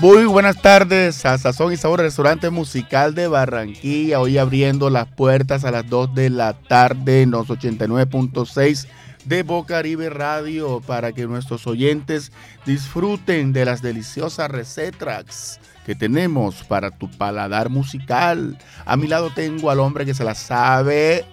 [0.00, 4.20] Muy buenas tardes a Sazón y Sabor, restaurante musical de Barranquilla.
[4.20, 8.86] Hoy abriendo las puertas a las 2 de la tarde en los 89.6
[9.24, 12.30] de Bocaribe Radio para que nuestros oyentes
[12.64, 18.56] disfruten de las deliciosas recetas que tenemos para tu paladar musical.
[18.86, 21.24] A mi lado tengo al hombre que se la sabe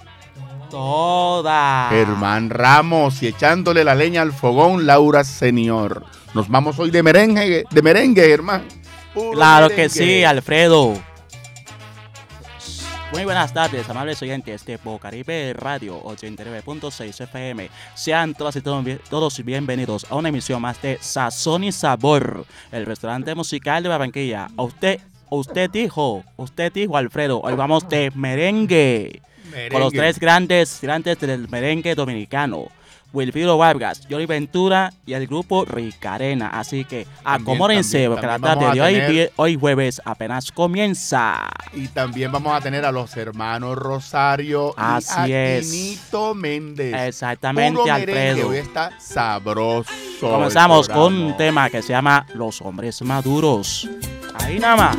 [0.72, 1.90] toda.
[1.92, 6.04] Germán Ramos y echándole la leña al fogón, Laura Senior.
[6.36, 8.68] Nos vamos hoy de merengue, de merengue, Germán.
[9.32, 11.02] claro que sí, Alfredo.
[13.14, 17.70] Muy buenas tardes, amables oyentes de Bocaribe Radio 89.6 FM.
[17.94, 23.34] Sean todas y todos bienvenidos a una emisión más de Sazón y Sabor, el restaurante
[23.34, 24.50] musical de Barranquilla.
[24.58, 29.22] A usted, usted dijo, usted dijo, Alfredo, hoy vamos de merengue.
[29.72, 32.68] Con los tres grandes, grandes del merengue dominicano.
[33.16, 36.50] Wilfrido Vargas, Johnny Ventura y el grupo Ricarena.
[36.50, 41.50] Así que acomódense, porque la tarde de hoy, hoy jueves apenas comienza.
[41.74, 46.02] Y también vamos a tener a los hermanos Rosario Así y a es.
[46.36, 46.94] Méndez.
[46.94, 48.50] Exactamente, Alfredo.
[48.50, 49.90] Hoy está sabroso.
[50.20, 53.90] Comenzamos con un tema que se llama Los hombres maduros.
[54.40, 54.98] Ahí nada más.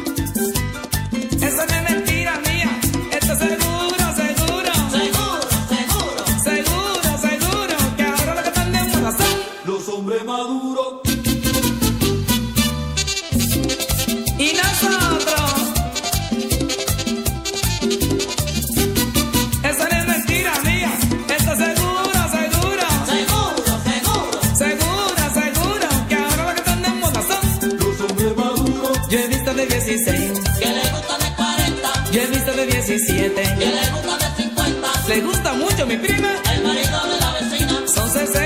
[33.59, 34.89] Que le gusta de 50.
[35.09, 36.29] Le gusta mucho mi prima.
[36.53, 37.83] El marido de la vecina.
[37.87, 38.46] Son 60,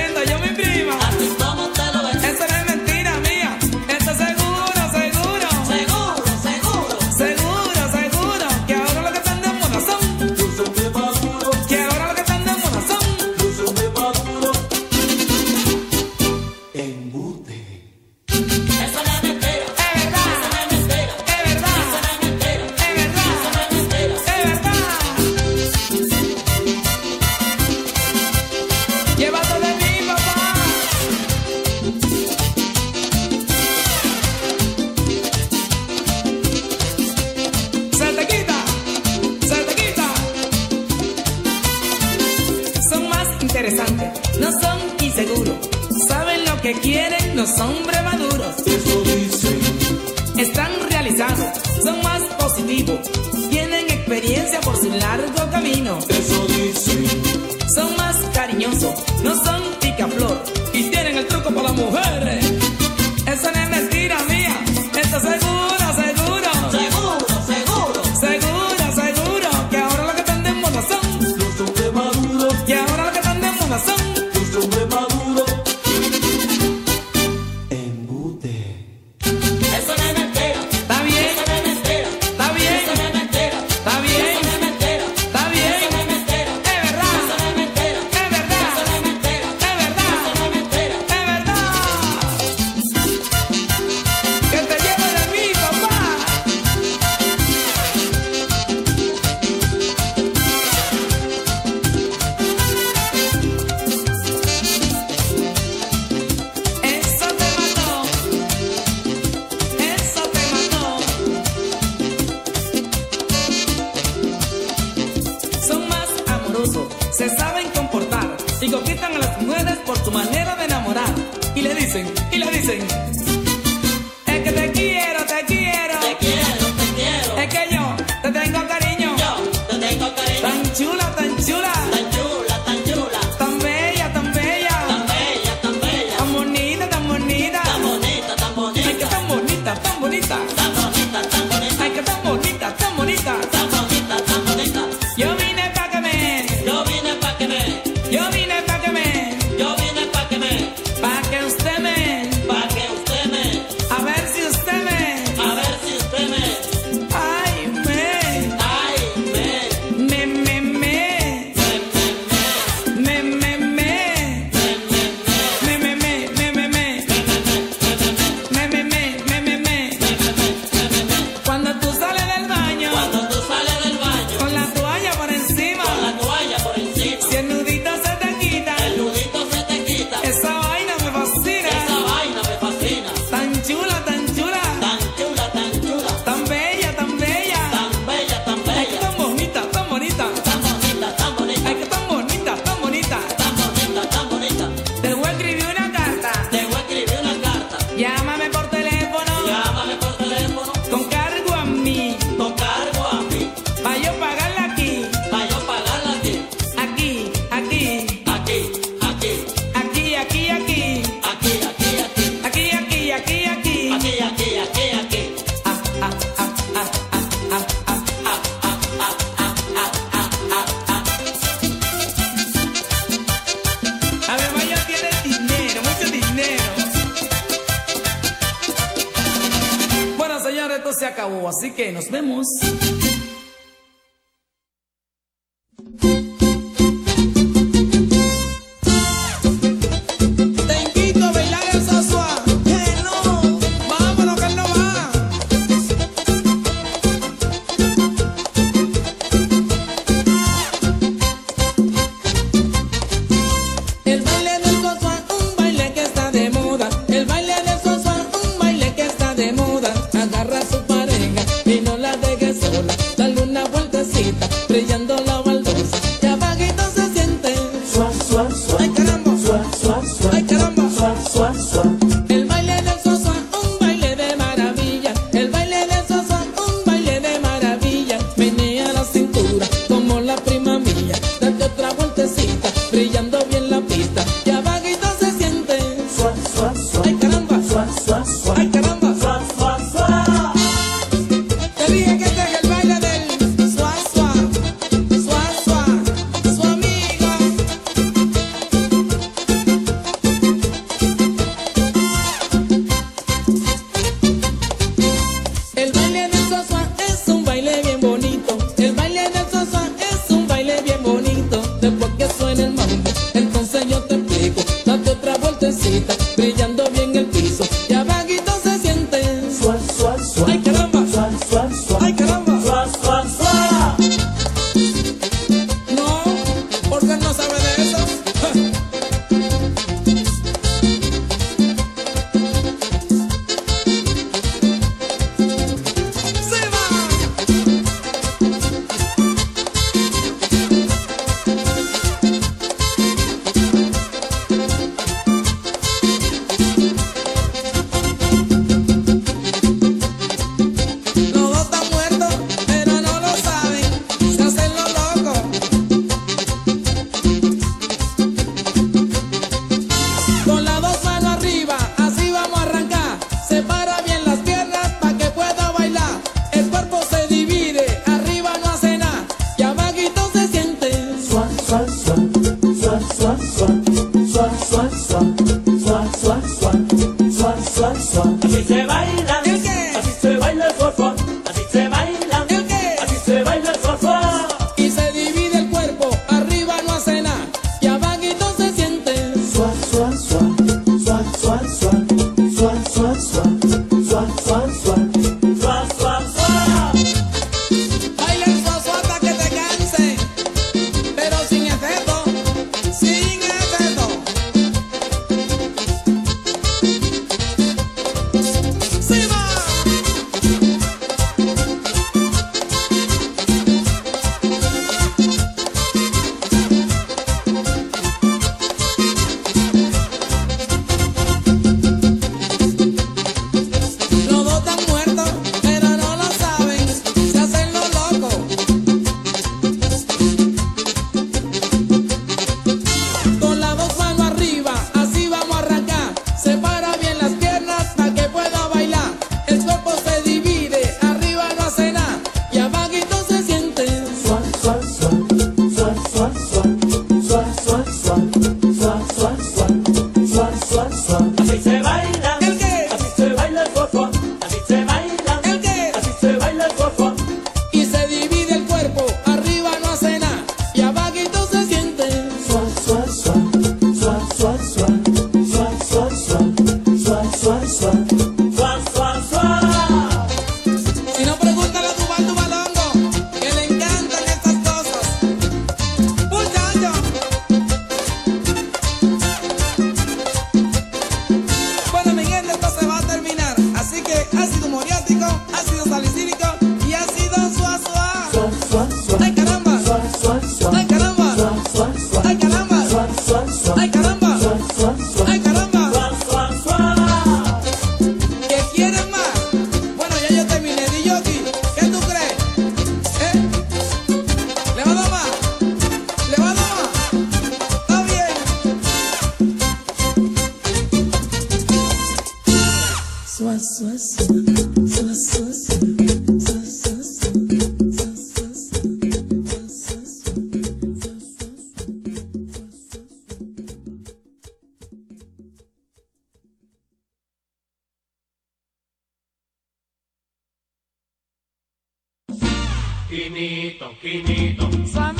[533.10, 534.70] Quinito, Quinito.
[534.86, 535.19] Swami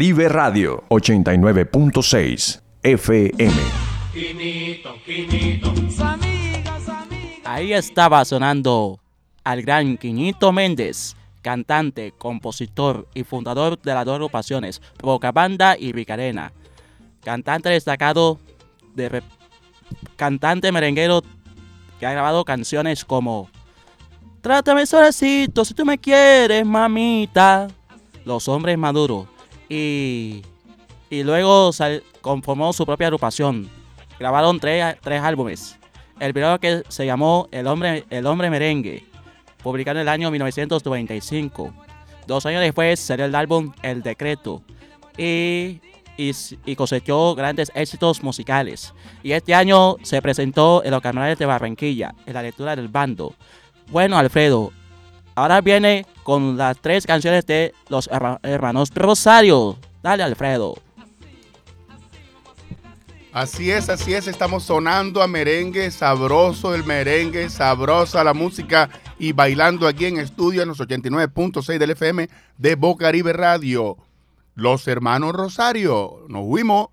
[0.00, 3.52] Caribe Radio 89.6 FM.
[7.44, 8.98] Ahí estaba sonando
[9.44, 16.50] al gran Quinito Méndez, cantante, compositor y fundador de las dos agrupaciones Bocabanda y Vicarena.
[17.22, 18.40] Cantante destacado
[18.94, 19.22] de
[20.16, 21.22] cantante merenguero
[21.98, 23.50] que ha grabado canciones como
[24.40, 27.68] Trátame solecito si tú me quieres, mamita.
[28.24, 29.26] Los hombres maduros
[29.70, 30.42] y,
[31.08, 31.70] y luego
[32.20, 33.70] conformó su propia agrupación.
[34.18, 35.78] Grabaron tres, tres álbumes.
[36.18, 39.06] El primero que se llamó El Hombre, el Hombre Merengue,
[39.62, 41.72] publicado en el año 1995.
[42.26, 44.62] Dos años después salió el álbum El Decreto
[45.16, 45.80] y,
[46.18, 46.32] y,
[46.66, 48.92] y, cosechó grandes éxitos musicales.
[49.22, 53.34] Y este año se presentó en los canales de Barranquilla, en la lectura del bando.
[53.88, 54.72] Bueno, Alfredo,
[55.40, 58.10] Ahora viene con las tres canciones de los
[58.42, 59.78] hermanos Rosario.
[60.02, 60.74] Dale, Alfredo.
[63.32, 69.32] Así es, así es, estamos sonando a merengue sabroso, el merengue sabrosa, la música y
[69.32, 72.28] bailando aquí en estudio en los 89.6 del FM
[72.58, 73.96] de Boca Bocaribe Radio.
[74.54, 76.88] Los hermanos Rosario, nos huimos.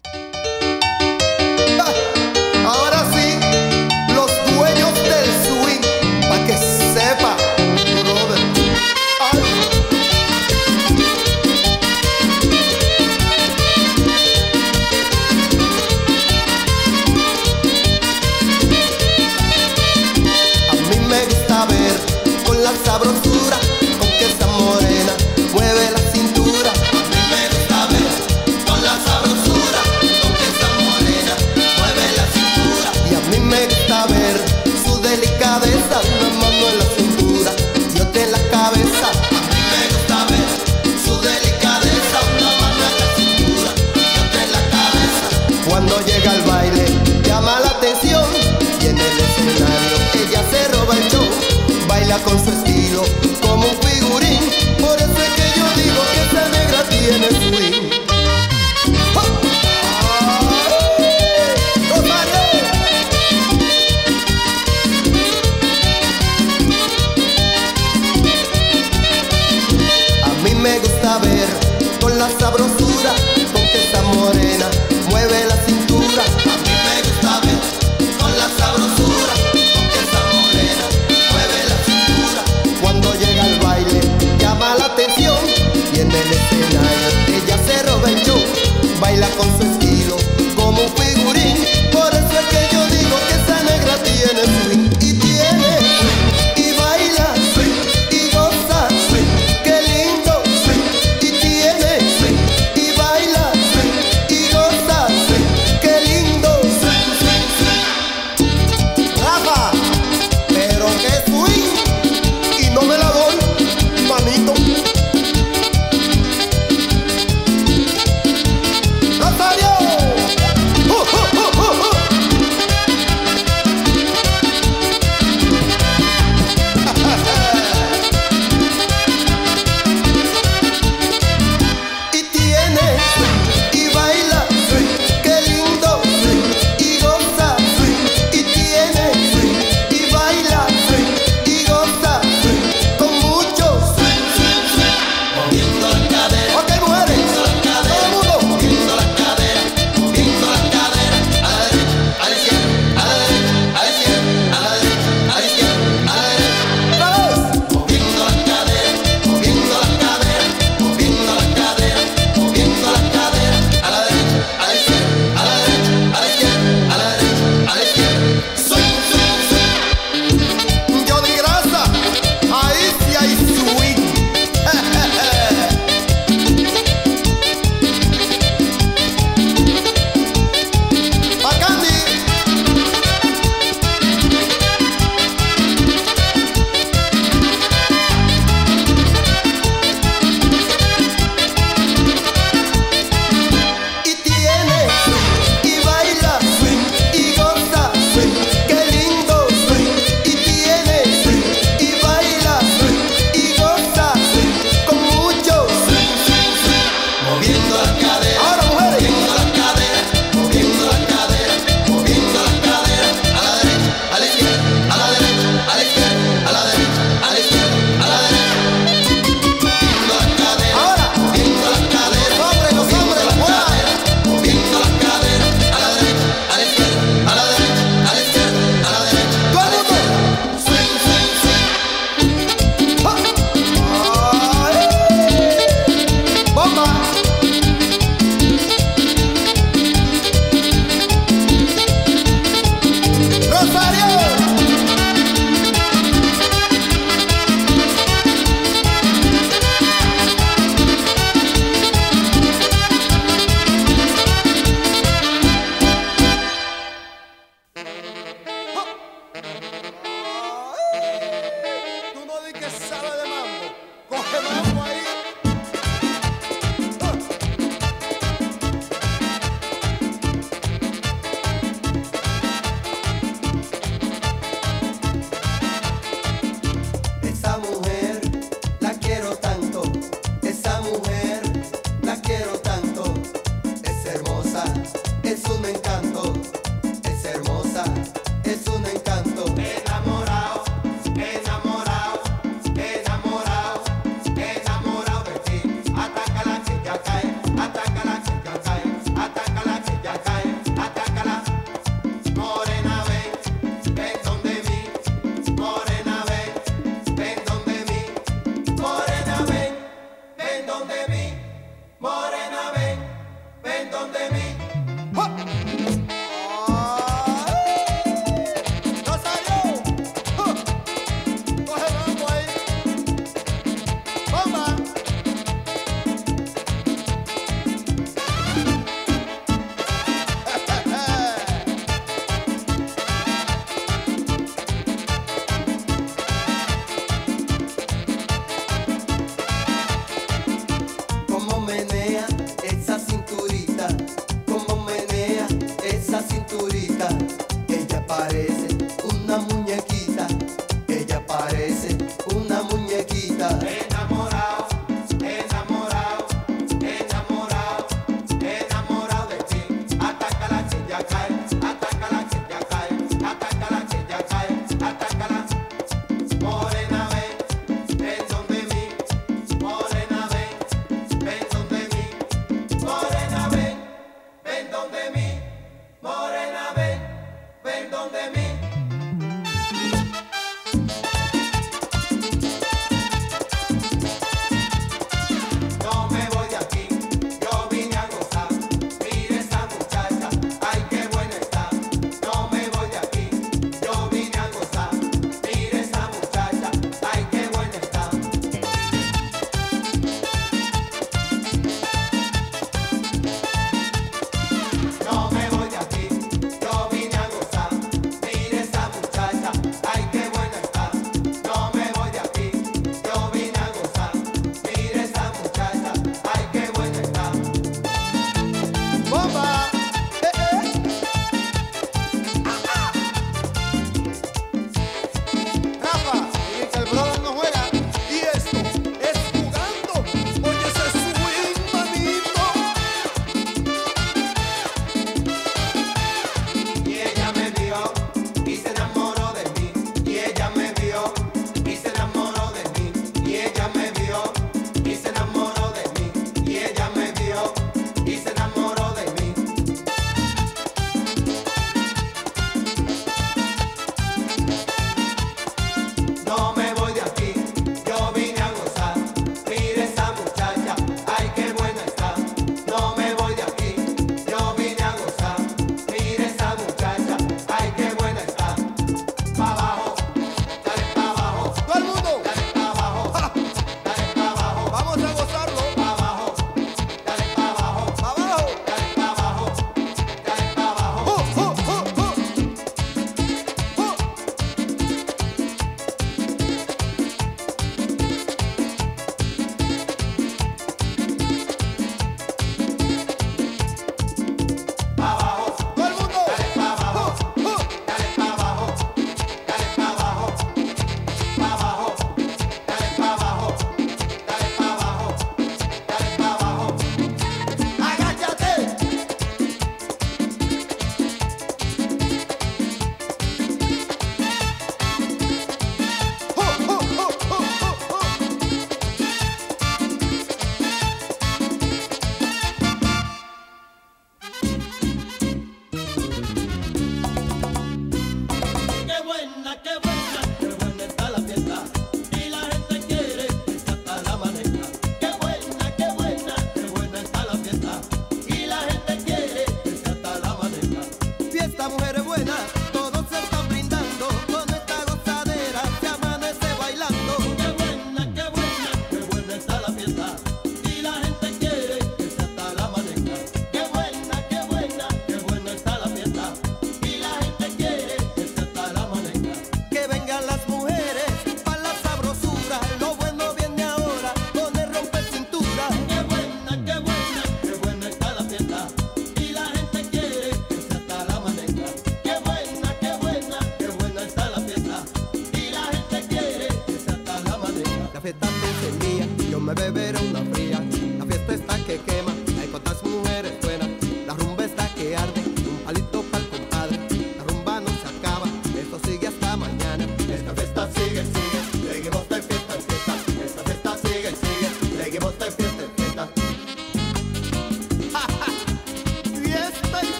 [52.23, 52.56] con su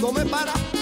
[0.00, 0.79] no me para.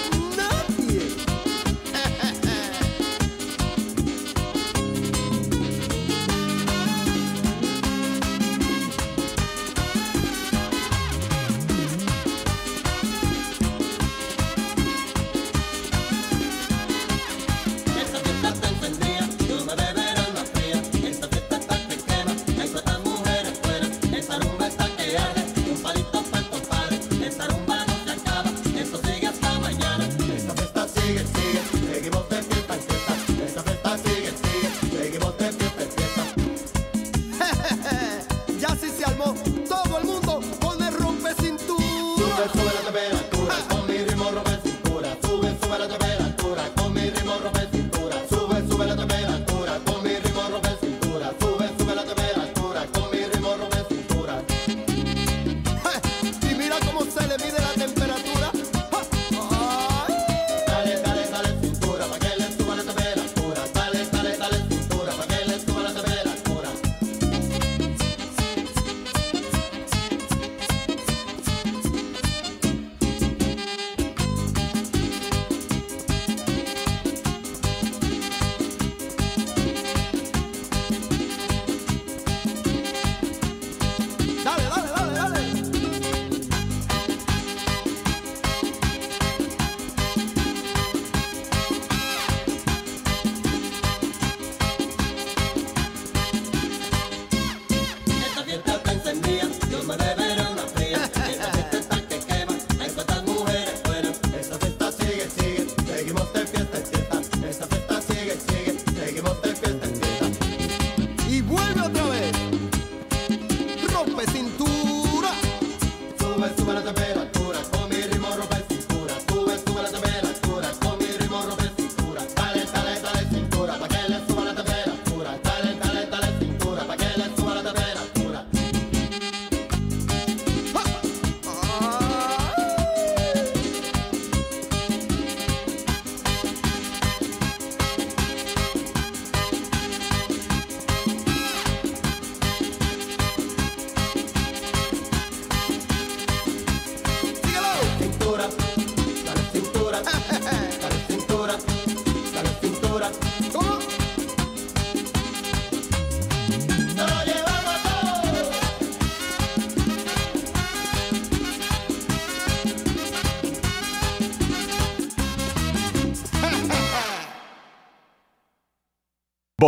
[106.18, 106.87] Seguimos de fiesta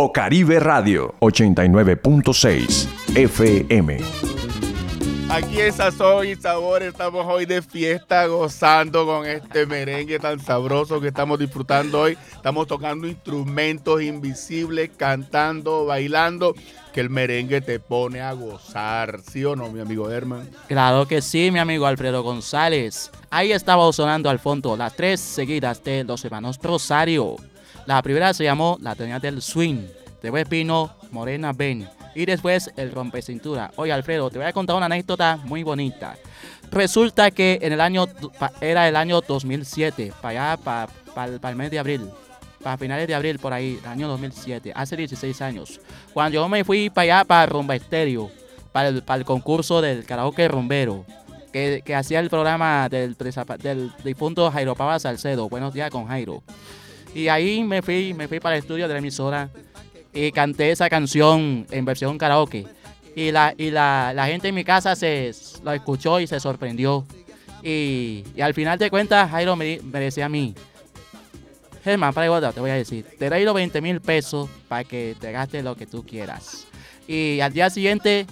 [0.01, 3.99] Bocaribe Radio 89.6 FM.
[5.29, 10.99] Aquí en Sazón y Sabor estamos hoy de fiesta gozando con este merengue tan sabroso
[10.99, 12.17] que estamos disfrutando hoy.
[12.33, 16.55] Estamos tocando instrumentos invisibles, cantando, bailando,
[16.93, 19.19] que el merengue te pone a gozar.
[19.21, 20.49] ¿Sí o no, mi amigo Herman?
[20.67, 23.11] Claro que sí, mi amigo Alfredo González.
[23.29, 27.35] Ahí estaba sonando al fondo las tres seguidas de los hermanos Rosario.
[27.85, 29.87] La primera se llamó La Tenía del Swing.
[30.21, 31.87] Después vino Morena Ben.
[32.13, 33.71] Y después el rompecintura.
[33.75, 36.15] Oye, Alfredo, te voy a contar una anécdota muy bonita.
[36.71, 38.05] Resulta que en el año,
[38.59, 42.09] era el año 2007, para allá, para el mes de abril,
[42.63, 45.81] para finales de abril, por ahí, el año 2007, hace 16 años.
[46.13, 48.31] Cuando yo me fui para allá, para Rumba Estéreo,
[48.71, 51.05] para el, para concurso del karaoke rumbero,
[51.51, 53.17] que, hacía el programa del,
[53.59, 56.41] del difunto Jairo Pava Salcedo, Buenos días con Jairo.
[57.13, 59.49] Y ahí me fui, me fui para el estudio de la emisora
[60.13, 62.65] y canté esa canción en versión karaoke.
[63.15, 65.31] Y la, y la, la gente en mi casa se
[65.63, 67.05] lo escuchó y se sorprendió.
[67.63, 70.55] Y, al final de cuentas, Jairo me, decía a mí,
[71.83, 75.15] Germán, para igualdad, te voy a decir, te doy los 20 mil pesos para que
[75.19, 76.67] te gastes lo que tú quieras.
[77.07, 78.25] Y al día siguiente,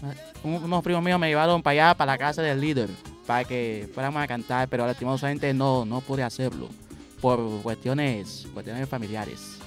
[0.44, 2.90] un- unos primos míos me llevaron para allá, para la casa del líder,
[3.28, 6.70] para que fuéramos a cantar, pero lastimosamente no, no pude hacerlo,
[7.22, 9.58] por cuestiones, cuestiones familiares.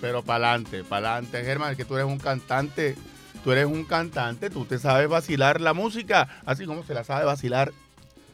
[0.00, 2.96] Pero para adelante, para adelante, Germán, que tú eres un cantante.
[3.44, 7.24] Tú eres un cantante, tú te sabes vacilar la música, así como se la sabe
[7.24, 7.72] vacilar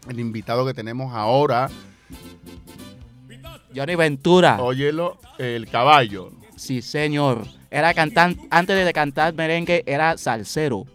[0.09, 1.69] el invitado que tenemos ahora.
[3.75, 4.61] Johnny Ventura.
[4.63, 6.33] Óyelo, el caballo.
[6.57, 7.47] Sí, señor.
[7.71, 10.87] Era cantante, antes de cantar merengue, era salsero.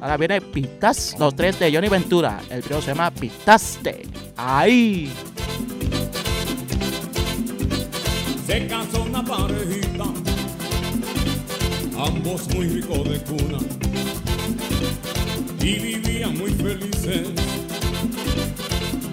[0.00, 2.40] Ahora viene Pistas, los tres de Johnny Ventura.
[2.48, 4.06] El trío se llama Pistaste.
[4.36, 5.12] ¡Ahí!
[8.50, 10.06] Se casó una parejita,
[11.96, 13.58] ambos muy ricos de cuna,
[15.60, 17.28] y vivían muy felices.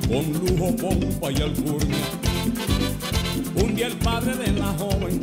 [0.08, 2.08] con lujo, pompa y alcurnia.
[3.62, 5.22] Un día el padre de la joven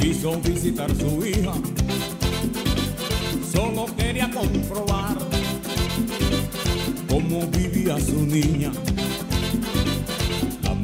[0.00, 1.52] quiso visitar su hija,
[3.52, 5.18] solo quería comprobar
[7.06, 8.72] cómo vivía su niña.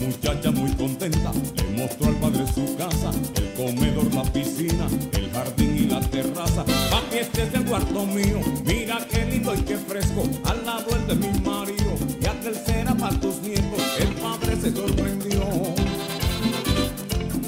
[0.00, 5.76] Muchacha muy contenta le mostró al padre su casa, el comedor, la piscina, el jardín
[5.76, 6.62] y la terraza.
[6.62, 11.06] Aquí este es el cuarto mío, mira qué lindo y qué fresco, al lado el
[11.06, 13.80] de mi marido, y aquel será para tus nietos.
[14.00, 15.42] El padre se sorprendió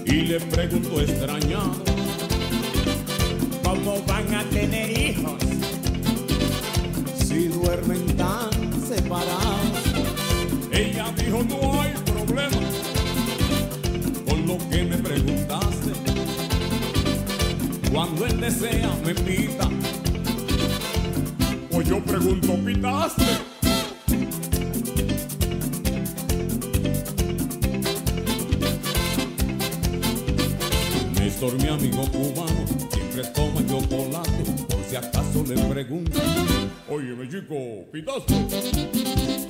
[0.04, 1.82] y le preguntó extrañado,
[3.64, 5.40] ¿cómo van a tener hijos
[7.26, 8.50] si duermen tan
[8.86, 9.82] separados?
[10.70, 11.71] Ella dijo, no
[18.42, 19.68] Cuando él desea, me pita.
[21.70, 23.22] O yo pregunto, ¿pitaste?
[31.20, 34.44] Néstor, mi amigo cubano, siempre toma chocolate.
[34.68, 36.18] Por si acaso le pregunto,
[36.88, 39.41] Óyeme, chico, ¿pitaste?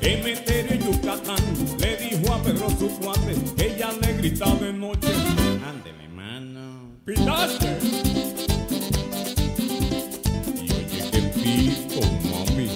[0.00, 1.36] Emeterio en Yucatán
[1.80, 5.08] le dijo a Pedro su cuate, ella le grita de noche,
[5.66, 6.92] Ándele, mano.
[7.04, 7.78] ¿pitaste?
[10.54, 12.00] Y oye, qué pito,
[12.30, 12.68] mami.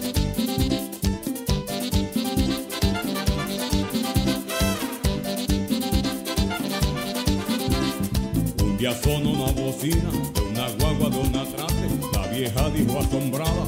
[8.63, 11.89] Un día sonó una bocina de una guagua de una trate.
[12.13, 13.67] La vieja dijo asombrada.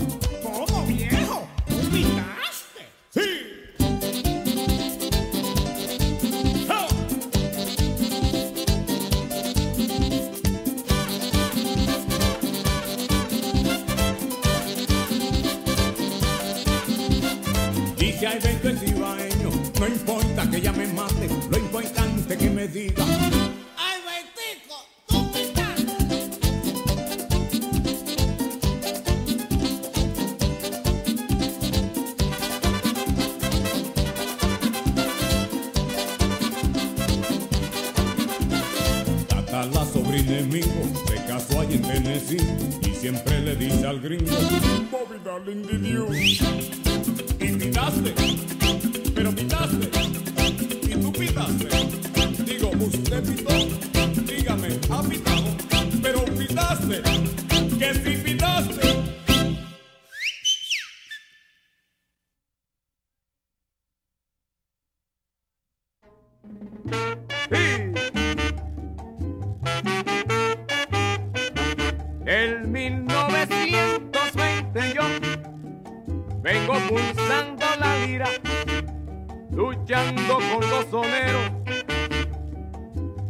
[80.29, 81.51] Con los soneros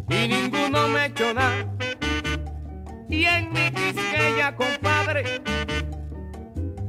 [0.09, 1.67] y ninguno me echó nada.
[3.09, 5.43] Y en mi quisqueya, compadre,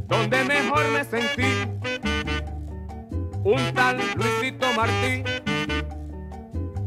[0.07, 1.67] donde mejor me sentí,
[3.43, 5.23] un tal Luisito Martí,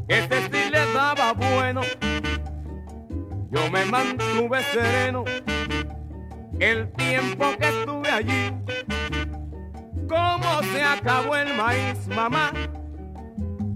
[0.09, 1.81] este sí le daba bueno.
[3.51, 5.25] Yo me mantuve sereno
[6.61, 8.53] el tiempo que estuve allí.
[10.09, 12.53] ¿Cómo se acabó el maíz, mamá?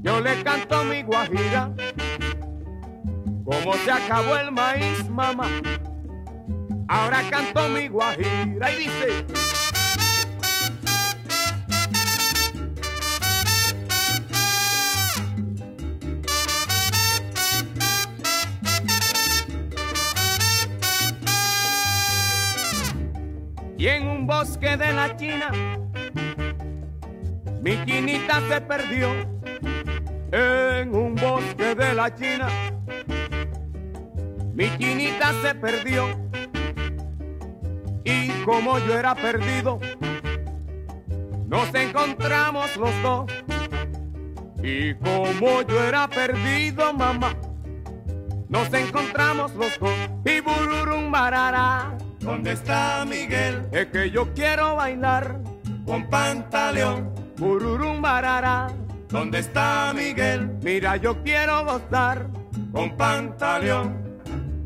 [0.03, 1.73] Yo le canto mi guajira.
[3.45, 5.49] ¿Cómo se acabó el maíz, mamá?
[6.89, 9.25] Ahora canto mi guajira y dice.
[23.83, 25.51] y en un bosque de la China
[27.63, 29.09] mi quinita se perdió.
[30.33, 32.49] En un bosque de la China.
[34.55, 36.09] Mi chinita se perdió
[38.05, 39.79] y como yo era perdido,
[41.47, 43.33] nos encontramos los dos.
[44.63, 47.35] Y como yo era perdido, mamá,
[48.49, 49.93] nos encontramos los dos.
[50.25, 53.67] Y bururum barara, ¿Dónde está Miguel?
[53.73, 55.41] es que yo quiero bailar.
[55.85, 57.13] Con pantaleón.
[57.37, 58.69] Bururum barara,
[59.13, 60.57] ¿Dónde está Miguel?
[60.63, 62.29] mira yo quiero gozar.
[62.73, 63.95] Con pantaleón.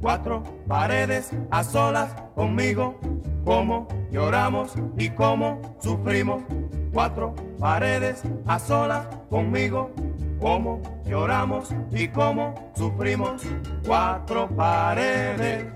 [0.01, 3.01] Cuatro paredes a solas conmigo.
[3.45, 6.45] Cómo lloramos y cómo sufrimos.
[6.93, 9.91] Cuatro paredes a solas conmigo.
[10.39, 13.43] Cómo lloramos y cómo sufrimos.
[13.85, 15.67] Cuatro paredes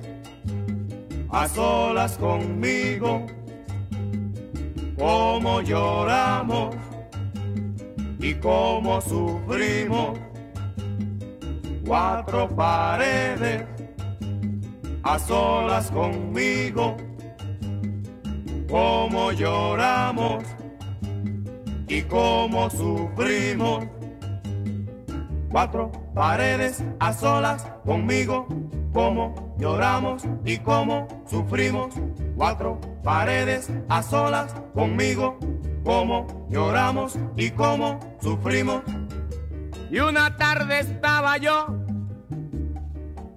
[1.29, 3.27] a solas conmigo.
[4.97, 6.77] Cómo lloramos
[8.21, 10.19] y cómo sufrimos.
[11.87, 13.65] Cuatro paredes
[15.03, 16.97] a solas conmigo.
[18.69, 20.45] Cómo lloramos
[21.89, 23.85] y cómo sufrimos.
[25.51, 28.47] Cuatro paredes a solas conmigo.
[28.93, 31.95] Cómo lloramos y cómo sufrimos.
[32.37, 35.39] Cuatro paredes a solas conmigo.
[35.85, 38.83] Cómo lloramos y cómo sufrimos.
[39.91, 41.67] Y una tarde estaba yo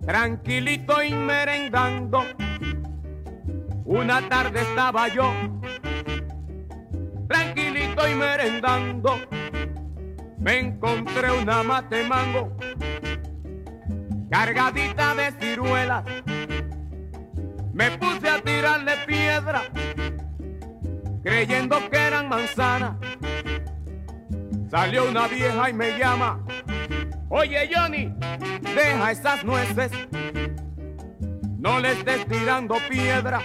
[0.06, 2.24] tranquilito y merendando.
[3.86, 5.32] Una tarde estaba yo
[7.28, 9.20] tranquilito y merendando.
[10.38, 12.56] Me encontré una mate mango
[14.34, 16.04] cargadita de ciruelas.
[17.72, 19.62] Me puse a tirarle piedra
[21.22, 22.96] creyendo que eran manzanas.
[24.72, 26.44] Salió una vieja y me llama.
[27.30, 28.12] Oye Johnny,
[28.76, 29.92] deja esas nueces.
[31.60, 33.40] No le estés tirando piedra.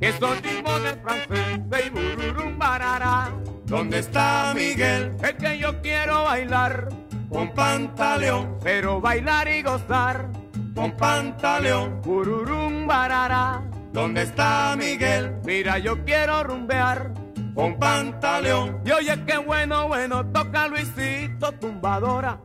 [0.00, 3.32] Que son limones franceses y bururum barara.
[3.64, 5.16] ¿Dónde está Miguel?
[5.20, 6.90] Es que yo quiero bailar,
[7.28, 10.28] Con pantaleón, pero bailar y gozar.
[10.74, 12.00] con pantaleón.
[12.02, 13.62] Bururum barara.
[13.92, 15.36] ¿Dónde está Miguel?
[15.44, 17.12] Mira, yo quiero rumbear.
[17.54, 22.38] Con pantaleón, Y oye, qué bueno, bueno, toca Luisito tumbadora.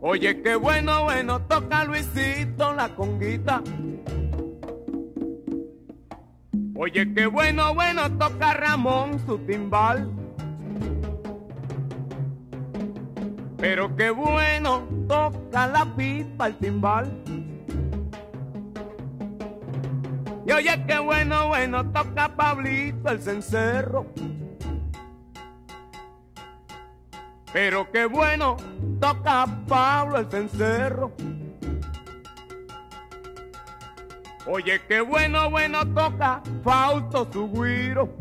[0.00, 3.62] Oye, qué bueno, bueno, toca Luisito la conguita.
[6.74, 10.08] Oye, qué bueno, bueno, toca Ramón su timbal.
[13.70, 17.22] Pero qué bueno, toca la pipa el timbal.
[20.44, 24.06] Y oye, qué bueno, bueno, toca Pablito el cencerro.
[27.52, 28.56] Pero qué bueno,
[29.00, 31.12] toca Pablo el cencerro.
[34.46, 38.16] Oye, qué bueno, bueno, toca Fausto su güiro.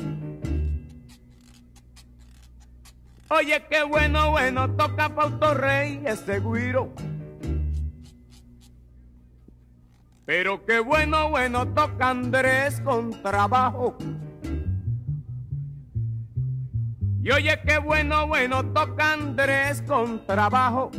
[3.31, 6.91] Oye, qué bueno, bueno, toca Fausto Rey ese güiro.
[10.25, 13.95] Pero qué bueno, bueno, toca Andrés con trabajo.
[17.21, 20.89] Y oye, qué bueno, bueno, toca Andrés con trabajo.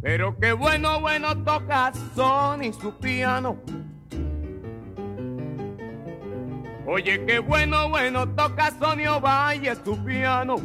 [0.00, 3.58] Pero qué bueno, bueno, toca Sony su piano.
[6.92, 10.56] Oye, qué bueno, bueno, toca Sonio Valle su piano.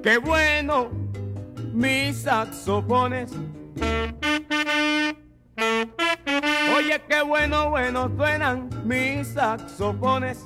[0.00, 0.88] Qué bueno,
[1.72, 3.32] mis saxofones.
[6.76, 10.44] Oye, qué bueno, bueno suenan mis saxofones.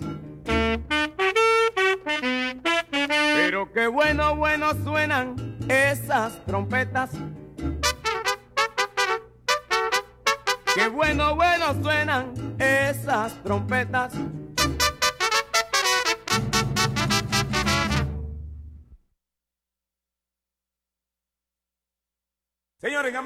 [3.35, 7.11] Pero qué bueno, bueno suenan esas trompetas.
[10.97, 14.15] Bueno, bueno suenan esas trompetas.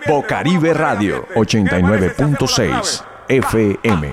[0.08, 4.12] Bocaribe Radio 89.6 FM.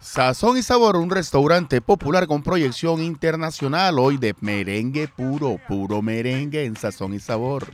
[0.00, 6.64] Sazón y Sabor, un restaurante popular con proyección internacional hoy de merengue puro, puro merengue
[6.64, 7.68] en Sazón y Sabor.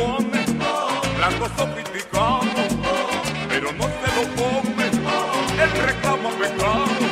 [0.00, 0.40] Pone
[1.18, 2.40] blanco sofisticado.
[3.50, 4.84] Pero no se lo come,
[5.62, 7.04] él reclama pecado.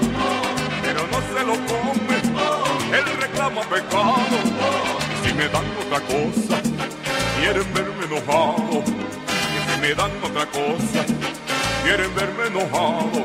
[0.82, 2.16] Pero no se lo come,
[2.96, 4.36] él reclama pecado.
[5.22, 6.62] Si me dan otra cosa,
[7.38, 8.82] quieren verme enojado.
[9.54, 11.04] Y si me dan otra cosa,
[11.82, 13.20] quieren verme enojado.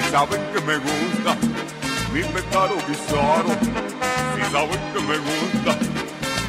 [0.00, 1.36] Y saben que me gusta
[2.14, 3.52] mi pecado guisado.
[4.34, 6.00] Si saben que me gusta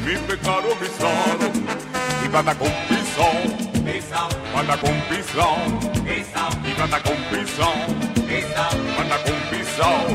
[0.06, 1.71] mi pecado guisado.
[2.32, 3.36] Y pata con pisao,
[4.54, 5.56] pata con pisao,
[6.06, 7.74] y pata con pisao,
[8.96, 9.36] pata con.
[9.50, 10.06] ¡Pisao!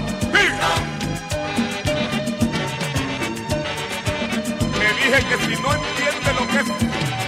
[4.79, 6.69] Me dije que si no entiende lo que es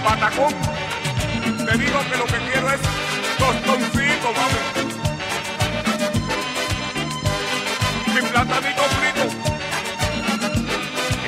[0.02, 0.54] patacón,
[1.66, 2.80] te digo que lo que quiero es
[3.38, 4.60] tostoncito, mami.
[8.12, 9.24] mi platanito frito.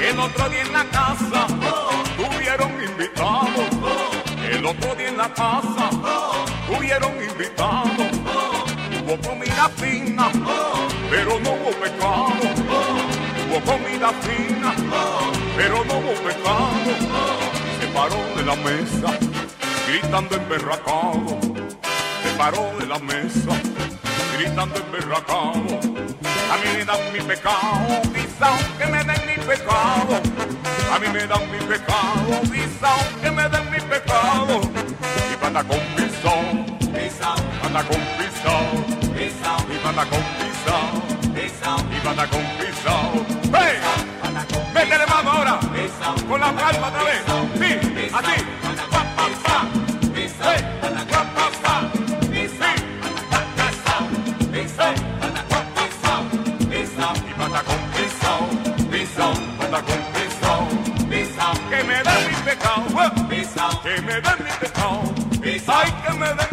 [0.04, 1.46] El otro día en la casa
[4.72, 5.90] otro en la casa
[6.66, 8.08] tuvieron invitados.
[9.04, 10.30] Hubo comida fina,
[11.10, 12.32] pero no hubo pecado.
[13.48, 14.74] Hubo comida fina,
[15.56, 16.90] pero no hubo pecado.
[17.80, 19.18] Se paró de la mesa,
[19.88, 21.38] gritando emberracado.
[22.22, 23.52] Se paró de la mesa,
[24.36, 25.80] gritando emberracado.
[26.52, 30.20] A mí me dan mi pecado, pisao, que me den mi pecado.
[30.92, 33.21] A mí me dan mi pecado, pisao,
[35.62, 38.66] Y pata con pisao, pata con pisao,
[39.70, 43.06] y pata con pisao, y pata con pisao.
[43.54, 43.76] ¡Hey!
[44.74, 45.54] Métele mano ahora,
[46.28, 47.22] con la palma otra vez.
[47.58, 47.70] Sí,
[48.12, 48.36] así.
[48.90, 49.56] Pa, pa, pa.
[50.14, 50.60] Hey.
[61.70, 62.82] Que me den mi pecado.
[63.82, 64.71] Que me den mi pecado,
[65.66, 66.51] Zeig immer, wenn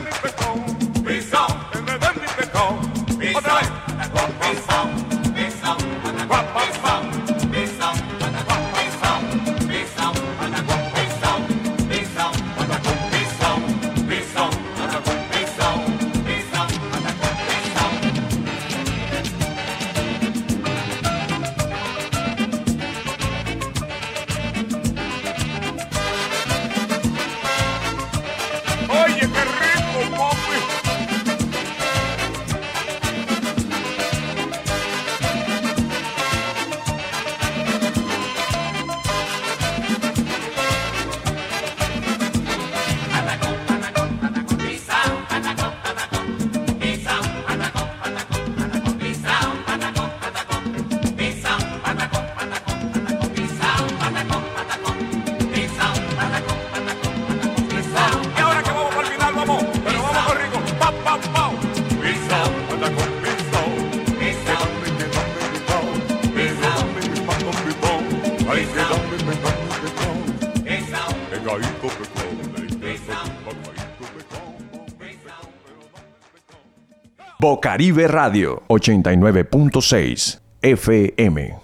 [77.61, 81.57] Bocaribe Radio 89.6 FM.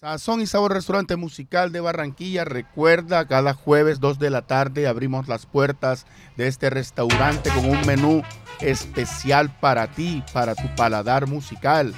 [0.00, 2.46] Sazón y Sabor Restaurante Musical de Barranquilla.
[2.46, 6.06] Recuerda, cada jueves 2 de la tarde abrimos las puertas
[6.38, 8.22] de este restaurante con un menú
[8.62, 11.92] especial para ti, para tu paladar musical.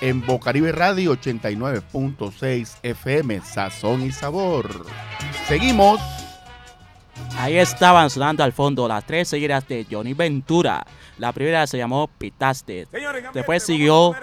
[0.00, 3.40] En Bocaribe Radio 89.6 FM.
[3.42, 4.84] Sazón y Sabor.
[5.46, 6.25] Seguimos.
[7.38, 10.84] Ahí estaban sonando al fondo las tres seguidas de Johnny Ventura.
[11.18, 12.88] La primera se llamó Pitaste.
[13.34, 14.14] Después siguió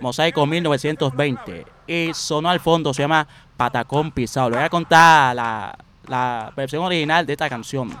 [0.00, 1.66] Mosaico 1920.
[1.86, 4.50] Y sonó al fondo, se llama Patacón Pisado.
[4.50, 5.76] Le voy a contar la,
[6.08, 7.94] la versión original de esta canción.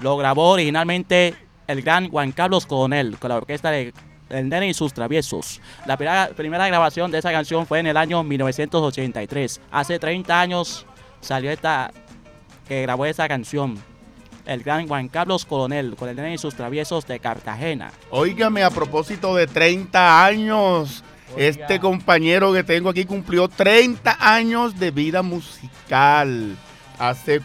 [0.00, 1.34] Lo grabó originalmente
[1.66, 3.92] el gran Juan Carlos Coronel con la orquesta de
[4.30, 5.60] el Nene y sus Traviesos.
[5.86, 9.60] La primera, primera, grabación de esa canción fue en el año 1983.
[9.70, 10.86] Hace 30 años
[11.20, 11.90] salió esta,
[12.66, 13.78] que grabó esa canción
[14.48, 17.92] el gran Juan Carlos Coronel, con el nene y sus traviesos de Cartagena.
[18.10, 21.04] Óigame, a propósito de 30 años,
[21.36, 26.56] este compañero que tengo aquí cumplió 30 años de vida musical.
[26.98, 27.40] ¿Hace,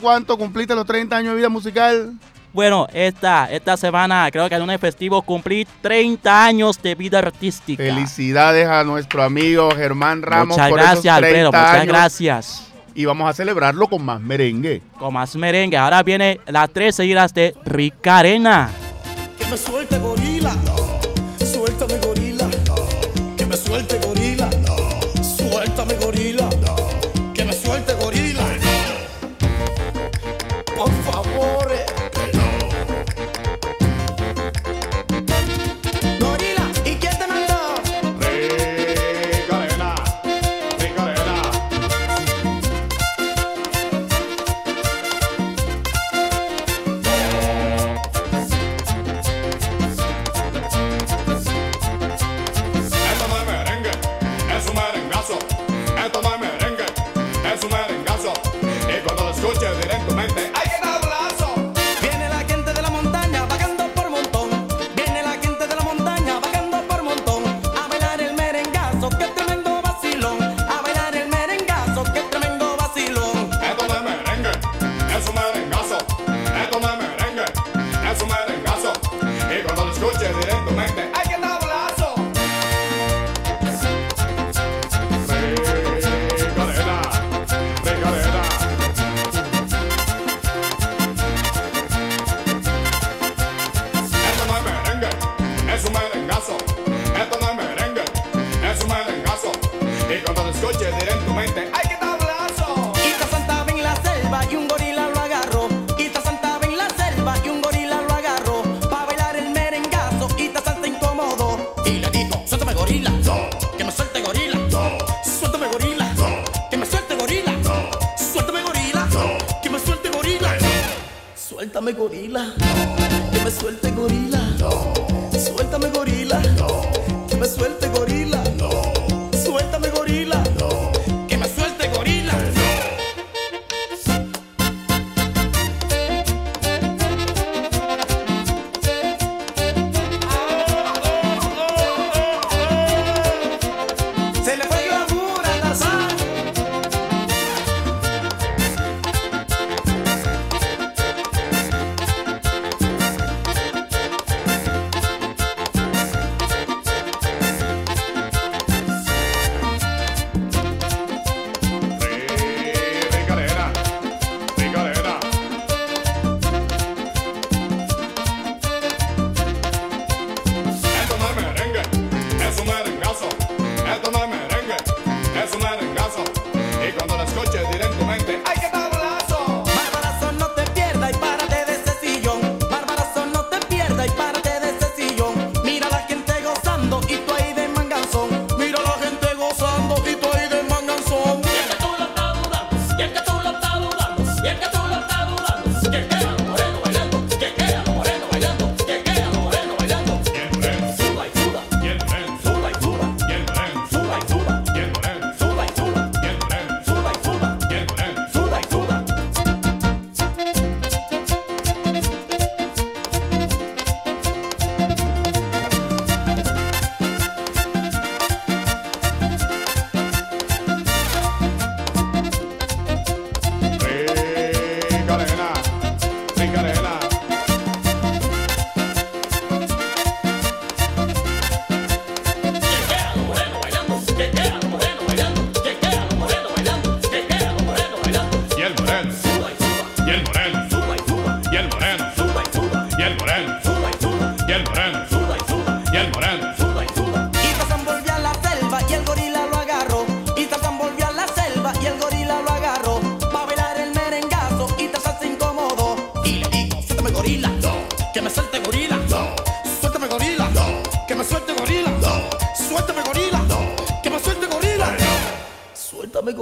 [0.00, 2.14] cuánto cumpliste los 30 años de vida musical?
[2.52, 7.82] Bueno, esta, esta semana, creo que en un festivo cumplí 30 años de vida artística.
[7.82, 10.56] Felicidades a nuestro amigo Germán Ramos.
[10.56, 11.52] Muchas gracias, esos Alfredo.
[11.52, 14.82] Muchas gracias y vamos a celebrarlo con más merengue.
[14.98, 15.76] Con más merengue.
[15.76, 18.70] Ahora viene las tres seguidas de Ricarena.
[19.38, 20.54] Que me suelte gorila,
[21.38, 22.48] suéltame gorila,
[23.36, 24.23] que me suelte gorila.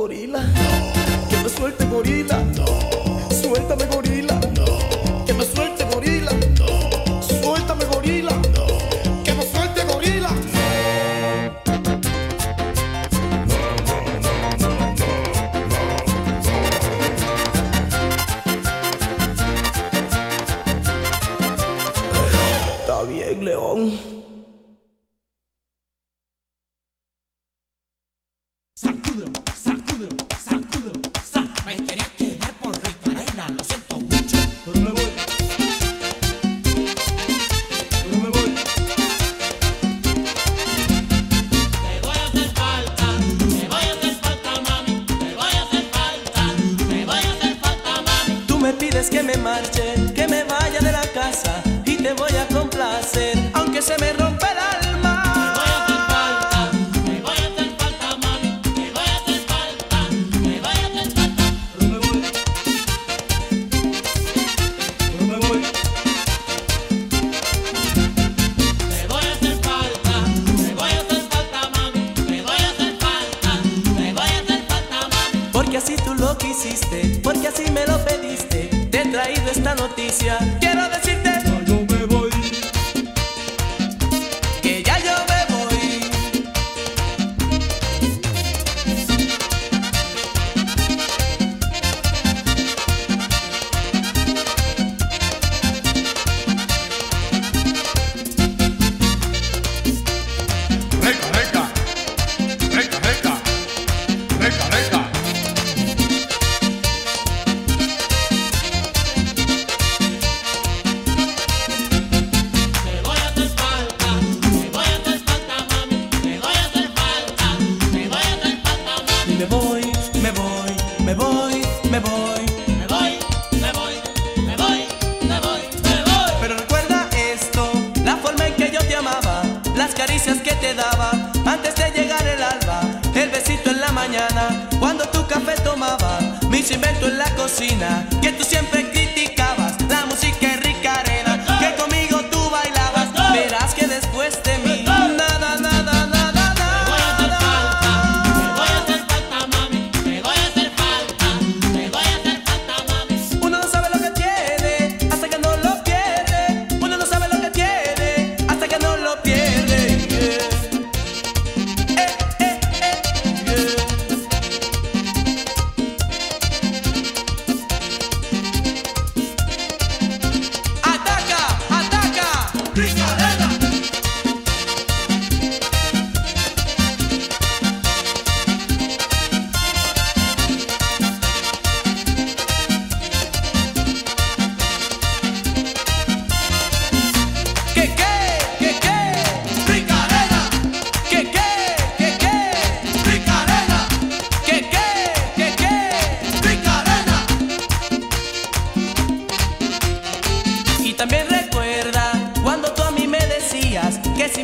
[0.02, 0.42] gorila.
[1.30, 2.71] Que me suelte gorila.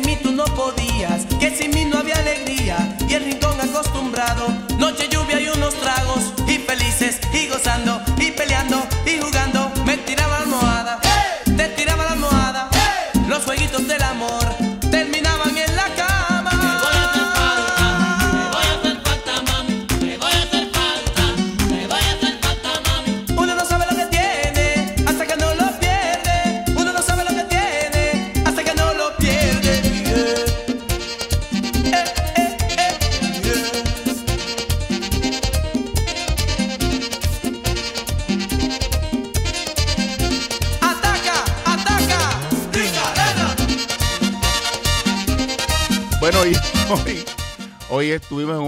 [0.09, 4.47] mí tú no podías, que sin mí no había alegría y el rincón acostumbrado,
[4.79, 7.18] noche lluvia y unos tragos y felices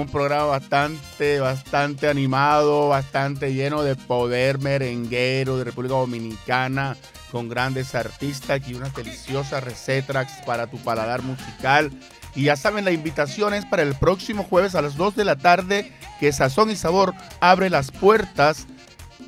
[0.01, 6.97] un programa bastante, bastante animado, bastante lleno de poder merenguero de República Dominicana,
[7.31, 11.91] con grandes artistas y unas deliciosas recetas para tu paladar musical.
[12.35, 15.35] Y ya saben, la invitación es para el próximo jueves a las 2 de la
[15.35, 18.67] tarde, que Sazón y Sabor abre las puertas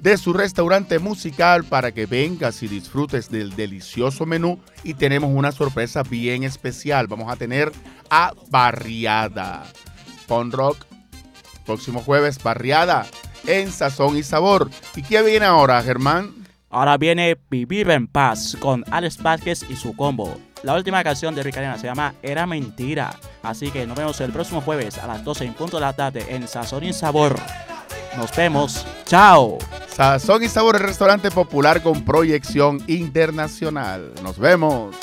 [0.02, 5.52] de su restaurante musical para que vengas y disfrutes del delicioso menú y tenemos una
[5.52, 7.08] sorpresa bien especial.
[7.08, 7.72] Vamos a tener
[8.10, 9.64] a Barriada.
[10.28, 10.86] Pon Rock.
[11.66, 13.06] Próximo jueves, Barriada,
[13.48, 14.70] en Sazón y Sabor.
[14.96, 16.34] ¿Y qué viene ahora, Germán?
[16.70, 20.38] Ahora viene Vivir en Paz con Alex Vázquez y su combo.
[20.64, 23.16] La última canción de Ricarena se llama Era Mentira.
[23.44, 26.26] Así que nos vemos el próximo jueves a las 12 en punto de la tarde
[26.30, 27.36] en Sazón y Sabor.
[28.18, 28.86] Nos vemos.
[29.06, 29.58] Chao.
[29.88, 34.12] Sazón y Sabor, el restaurante popular con proyección internacional.
[34.24, 34.96] Nos vemos.